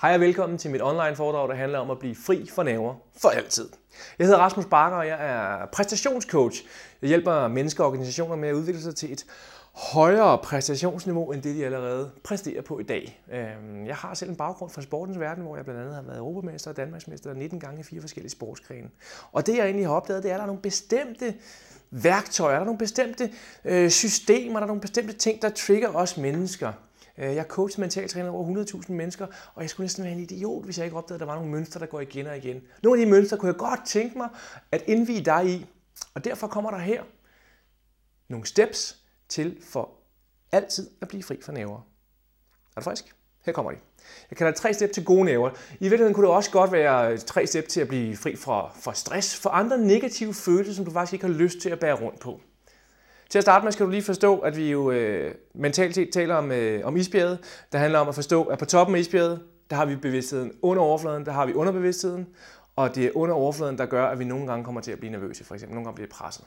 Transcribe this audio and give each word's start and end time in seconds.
Hej 0.00 0.14
og 0.14 0.20
velkommen 0.20 0.58
til 0.58 0.70
mit 0.70 0.82
online 0.82 1.16
foredrag, 1.16 1.48
der 1.48 1.54
handler 1.54 1.78
om 1.78 1.90
at 1.90 1.98
blive 1.98 2.14
fri 2.14 2.48
for 2.52 2.62
nerver 2.62 2.94
for 3.16 3.28
altid. 3.28 3.68
Jeg 4.18 4.26
hedder 4.26 4.40
Rasmus 4.40 4.66
Bakker, 4.66 4.98
og 4.98 5.06
jeg 5.06 5.18
er 5.20 5.66
præstationscoach. 5.66 6.64
Jeg 7.02 7.08
hjælper 7.08 7.48
mennesker 7.48 7.84
og 7.84 7.88
organisationer 7.88 8.36
med 8.36 8.48
at 8.48 8.54
udvikle 8.54 8.82
sig 8.82 8.96
til 8.96 9.12
et 9.12 9.26
højere 9.72 10.38
præstationsniveau, 10.38 11.32
end 11.32 11.42
det 11.42 11.56
de 11.56 11.64
allerede 11.64 12.10
præsterer 12.24 12.62
på 12.62 12.78
i 12.78 12.82
dag. 12.82 13.22
Øhm, 13.32 13.86
jeg 13.86 13.96
har 13.96 14.14
selv 14.14 14.30
en 14.30 14.36
baggrund 14.36 14.70
fra 14.70 14.82
sportens 14.82 15.20
verden, 15.20 15.44
hvor 15.44 15.56
jeg 15.56 15.64
blandt 15.64 15.80
andet 15.80 15.94
har 15.94 16.02
været 16.02 16.18
europamester 16.18 16.70
og 16.70 16.76
danmarksmester 16.76 17.34
19 17.34 17.60
gange 17.60 17.80
i 17.80 17.82
fire 17.82 18.00
forskellige 18.00 18.30
sportsgrene. 18.30 18.88
Og 19.32 19.46
det 19.46 19.56
jeg 19.56 19.64
egentlig 19.64 19.86
har 19.86 19.94
opdaget, 19.94 20.22
det 20.22 20.30
er, 20.30 20.34
at 20.34 20.38
der 20.38 20.42
er 20.42 20.46
nogle 20.46 20.62
bestemte 20.62 21.34
værktøjer, 21.90 22.54
der 22.54 22.60
er 22.60 22.64
nogle 22.64 22.78
bestemte 22.78 23.30
øh, 23.64 23.90
systemer, 23.90 24.54
der 24.54 24.62
er 24.62 24.66
nogle 24.66 24.80
bestemte 24.80 25.12
ting, 25.12 25.42
der 25.42 25.48
trigger 25.48 25.88
os 25.88 26.16
mennesker. 26.16 26.72
Øh, 27.18 27.34
jeg 27.34 27.44
coachet 27.48 27.78
mentaltræner 27.78 28.30
over 28.30 28.64
100.000 28.64 28.92
mennesker, 28.92 29.26
og 29.54 29.62
jeg 29.62 29.70
skulle 29.70 29.84
næsten 29.84 30.04
være 30.04 30.12
en 30.12 30.20
idiot, 30.20 30.64
hvis 30.64 30.78
jeg 30.78 30.84
ikke 30.84 30.96
opdagede, 30.96 31.16
at 31.16 31.20
der 31.20 31.26
var 31.26 31.34
nogle 31.34 31.50
mønstre, 31.50 31.80
der 31.80 31.86
går 31.86 32.00
igen 32.00 32.26
og 32.26 32.36
igen. 32.36 32.62
Nogle 32.82 33.00
af 33.00 33.06
de 33.06 33.10
mønstre 33.10 33.36
kunne 33.36 33.48
jeg 33.48 33.56
godt 33.58 33.80
tænke 33.86 34.18
mig 34.18 34.28
at 34.72 34.84
indvige 34.86 35.24
dig 35.24 35.46
i, 35.46 35.66
og 36.14 36.24
derfor 36.24 36.46
kommer 36.46 36.70
der 36.70 36.78
her 36.78 37.02
nogle 38.28 38.46
steps 38.46 38.98
til 39.28 39.58
for 39.62 39.90
altid 40.52 40.90
at 41.00 41.08
blive 41.08 41.22
fri 41.22 41.40
for 41.42 41.52
næver. 41.52 41.76
Er 42.76 42.80
du 42.80 42.84
frisk? 42.84 43.14
Her 43.44 43.52
kommer 43.52 43.72
de. 43.72 43.78
Jeg 44.30 44.36
kalder 44.36 44.52
det 44.52 44.60
tre 44.60 44.74
step 44.74 44.92
til 44.92 45.04
gode 45.04 45.24
næver. 45.24 45.50
I 45.50 45.78
virkeligheden 45.80 46.14
kunne 46.14 46.26
det 46.26 46.34
også 46.34 46.50
godt 46.50 46.72
være 46.72 47.16
tre 47.16 47.46
step 47.46 47.68
til 47.68 47.80
at 47.80 47.88
blive 47.88 48.16
fri 48.16 48.36
fra, 48.36 48.72
fra 48.80 48.94
stress, 48.94 49.36
for 49.36 49.50
andre 49.50 49.78
negative 49.78 50.34
følelser, 50.34 50.74
som 50.74 50.84
du 50.84 50.90
faktisk 50.90 51.12
ikke 51.12 51.26
har 51.26 51.34
lyst 51.34 51.58
til 51.60 51.70
at 51.70 51.80
bære 51.80 51.94
rundt 51.94 52.20
på. 52.20 52.40
Til 53.28 53.38
at 53.38 53.44
starte 53.44 53.64
med 53.64 53.72
skal 53.72 53.86
du 53.86 53.90
lige 53.90 54.02
forstå, 54.02 54.38
at 54.38 54.56
vi 54.56 54.70
jo 54.70 54.90
øh, 54.90 55.34
mentalt 55.54 55.94
set 55.94 56.10
taler 56.12 56.34
om, 56.34 56.52
øh, 56.52 56.86
om 56.86 56.96
isbjerget. 56.96 57.38
Det 57.72 57.80
handler 57.80 57.98
om 57.98 58.08
at 58.08 58.14
forstå, 58.14 58.44
at 58.44 58.58
på 58.58 58.64
toppen 58.64 58.96
af 58.96 59.00
isbjerget, 59.00 59.40
der 59.70 59.76
har 59.76 59.84
vi 59.84 59.96
bevidstheden. 59.96 60.52
Under 60.62 60.82
overfladen, 60.82 61.26
der 61.26 61.32
har 61.32 61.46
vi 61.46 61.54
underbevidstheden. 61.54 62.26
Og 62.76 62.94
det 62.94 63.04
er 63.04 63.10
under 63.14 63.34
overfladen, 63.34 63.78
der 63.78 63.86
gør, 63.86 64.06
at 64.06 64.18
vi 64.18 64.24
nogle 64.24 64.46
gange 64.46 64.64
kommer 64.64 64.80
til 64.80 64.92
at 64.92 64.98
blive 64.98 65.12
nervøse, 65.12 65.44
for 65.44 65.54
eksempel. 65.54 65.74
Nogle 65.74 65.86
gange 65.86 65.94
bliver 65.94 66.08
presset. 66.08 66.44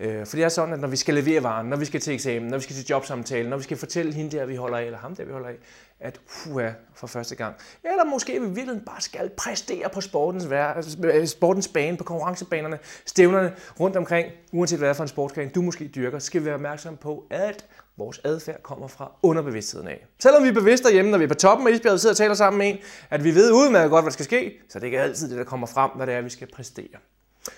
Øh, 0.00 0.26
for 0.26 0.36
det 0.36 0.44
er 0.44 0.48
sådan, 0.48 0.74
at 0.74 0.80
når 0.80 0.88
vi 0.88 0.96
skal 0.96 1.14
levere 1.14 1.42
varen, 1.42 1.66
når 1.66 1.76
vi 1.76 1.84
skal 1.84 2.00
til 2.00 2.14
eksamen, 2.14 2.50
når 2.50 2.56
vi 2.56 2.62
skal 2.62 2.76
til 2.76 2.86
jobsamtale, 2.90 3.50
når 3.50 3.56
vi 3.56 3.62
skal 3.62 3.76
fortælle 3.76 4.12
hende 4.12 4.36
der, 4.36 4.46
vi 4.46 4.56
holder 4.56 4.78
af, 4.78 4.84
eller 4.84 4.98
ham 4.98 5.16
der, 5.16 5.24
vi 5.24 5.32
holder 5.32 5.48
af, 5.48 5.56
at 6.00 6.20
puha, 6.28 6.70
for 6.94 7.06
første 7.06 7.34
gang. 7.34 7.54
Eller 7.84 8.04
måske 8.04 8.40
vi 8.40 8.46
virkelig 8.46 8.82
bare 8.86 9.00
skal 9.00 9.30
præstere 9.36 9.88
på 9.88 10.00
sportens, 10.00 10.50
vær, 10.50 11.24
sportens 11.26 11.68
bane, 11.68 11.96
på 11.96 12.04
konkurrencebanerne, 12.04 12.78
stævnerne 13.06 13.52
rundt 13.80 13.96
omkring, 13.96 14.32
uanset 14.54 14.78
hvad 14.78 14.88
det 14.88 14.92
er 14.92 14.96
for 14.96 15.02
en 15.02 15.08
sportsgren, 15.08 15.48
du 15.48 15.62
måske 15.62 15.88
dyrker, 15.88 16.18
skal 16.18 16.40
vi 16.40 16.46
være 16.46 16.54
opmærksom 16.54 16.96
på, 16.96 17.26
at 17.30 17.66
vores 17.96 18.20
adfærd 18.24 18.62
kommer 18.62 18.88
fra 18.88 19.12
underbevidstheden 19.22 19.88
af. 19.88 20.06
Selvom 20.18 20.42
vi 20.42 20.48
er 20.48 20.52
bevidste 20.52 20.86
derhjemme, 20.86 21.10
når 21.10 21.18
vi 21.18 21.24
er 21.24 21.28
på 21.28 21.34
toppen 21.34 21.66
af 21.66 21.72
isbjerget 21.72 21.94
og 21.94 22.00
sidder 22.00 22.12
og 22.12 22.16
taler 22.16 22.34
sammen 22.34 22.58
med 22.58 22.68
en, 22.68 22.78
at 23.10 23.24
vi 23.24 23.34
ved 23.34 23.52
udmærket 23.52 23.90
godt, 23.90 24.04
hvad 24.04 24.10
der 24.10 24.14
skal 24.14 24.24
ske, 24.24 24.52
så 24.68 24.78
det 24.78 24.82
er 24.82 24.86
ikke 24.86 25.00
altid 25.00 25.30
det, 25.30 25.38
der 25.38 25.44
kommer 25.44 25.66
frem, 25.66 25.90
hvad 25.96 26.06
det 26.06 26.14
er, 26.14 26.20
vi 26.20 26.30
skal 26.30 26.48
præstere. 26.54 26.98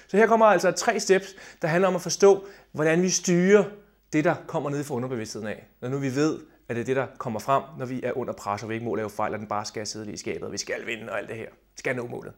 Så 0.08 0.16
her 0.16 0.26
kommer 0.26 0.46
altså 0.46 0.70
tre 0.70 1.00
steps, 1.00 1.34
der 1.62 1.68
handler 1.68 1.88
om 1.88 1.94
at 1.94 2.02
forstå, 2.02 2.46
hvordan 2.72 3.02
vi 3.02 3.10
styrer 3.10 3.64
det, 4.12 4.24
der 4.24 4.34
kommer 4.46 4.70
ned 4.70 4.84
fra 4.84 4.94
underbevidstheden 4.94 5.48
af. 5.48 5.66
Når 5.80 5.88
nu 5.88 5.98
vi 5.98 6.14
ved, 6.14 6.38
at 6.68 6.76
det 6.76 6.82
er 6.82 6.84
det, 6.84 6.96
der 6.96 7.06
kommer 7.18 7.40
frem, 7.40 7.62
når 7.78 7.86
vi 7.86 8.00
er 8.02 8.18
under 8.18 8.32
pres, 8.32 8.62
og 8.62 8.68
vi 8.68 8.74
ikke 8.74 8.86
må 8.86 8.94
lave 8.94 9.10
fejl, 9.10 9.32
og 9.32 9.38
den 9.38 9.46
bare 9.46 9.64
skal 9.64 9.86
sidde 9.86 10.04
lige 10.04 10.14
i 10.14 10.18
skabet, 10.18 10.42
og 10.42 10.52
vi 10.52 10.58
skal 10.58 10.86
vinde 10.86 11.12
og 11.12 11.18
alt 11.18 11.28
det 11.28 11.36
her. 11.36 11.46
Vi 11.46 11.78
skal 11.78 11.96
nå 11.96 12.06
målet. 12.06 12.32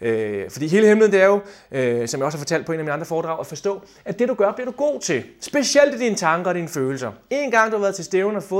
Øh, 0.00 0.50
fordi 0.50 0.66
hele 0.66 0.86
hemmeligheden 0.86 1.12
det 1.12 1.22
er 1.22 1.26
jo, 1.26 1.40
øh, 1.70 2.08
som 2.08 2.20
jeg 2.20 2.26
også 2.26 2.38
har 2.38 2.40
fortalt 2.40 2.66
på 2.66 2.72
en 2.72 2.78
af 2.78 2.84
mine 2.84 2.92
andre 2.92 3.06
foredrag, 3.06 3.40
at 3.40 3.46
forstå, 3.46 3.82
at 4.04 4.18
det 4.18 4.28
du 4.28 4.34
gør, 4.34 4.52
bliver 4.52 4.66
du 4.66 4.76
god 4.76 5.00
til. 5.00 5.24
Specielt 5.40 5.94
i 5.94 5.98
dine 5.98 6.16
tanker 6.16 6.48
og 6.50 6.54
dine 6.54 6.68
følelser. 6.68 7.12
En 7.30 7.50
gang 7.50 7.72
du 7.72 7.76
har 7.76 7.82
været 7.82 7.94
til 7.94 8.04
stævn 8.04 8.36
og 8.36 8.42
fået 8.42 8.58